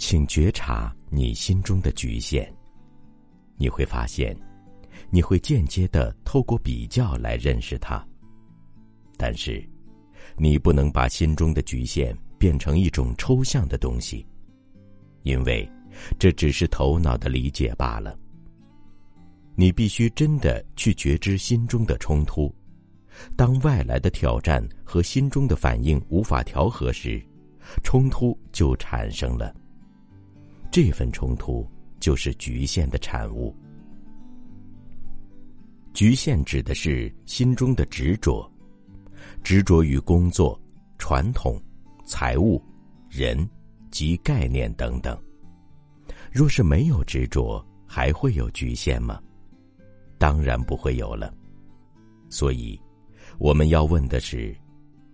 [0.00, 2.50] 请觉察你心中的局限。
[3.58, 4.34] 你会发现，
[5.10, 8.02] 你会间接的透过比较来认识它。
[9.18, 9.62] 但是，
[10.38, 14.26] 你不能把心中的局限变成一种抽象的东西，
[15.22, 15.70] 因为
[16.18, 18.18] 这只是头脑的理解罢了。
[19.54, 22.52] 你必须真的去觉知心中的冲突。
[23.36, 27.22] 当外来的挑战和心中的反应无法调和时，
[27.84, 29.54] 冲突就产生了。
[30.70, 33.54] 这份冲突就是局限的产物。
[35.92, 38.48] 局限指的是心中的执着，
[39.42, 40.58] 执着于工作、
[40.96, 41.60] 传统、
[42.06, 42.62] 财务、
[43.08, 43.48] 人
[43.90, 45.20] 及概念等等。
[46.30, 49.20] 若是没有执着，还会有局限吗？
[50.16, 51.34] 当然不会有了。
[52.28, 52.80] 所以，
[53.38, 54.56] 我们要问的是：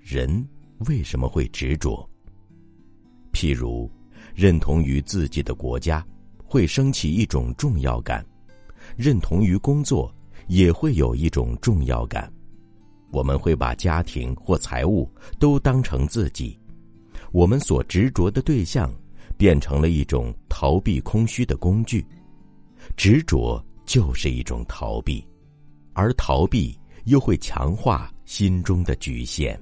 [0.00, 0.44] 人
[0.88, 2.08] 为什么会执着？
[3.32, 3.88] 譬如，
[4.34, 6.04] 认同于自己的国家，
[6.44, 8.22] 会升起一种重要感；
[8.96, 10.12] 认同于工作。
[10.46, 12.30] 也会有一种重要感，
[13.10, 16.60] 我们会把家庭或财务都当成自己，
[17.32, 18.92] 我们所执着的对象，
[19.38, 22.04] 变成了一种逃避空虚的工具。
[22.94, 25.26] 执着就是一种逃避，
[25.94, 29.58] 而逃避又会强化心中的局限。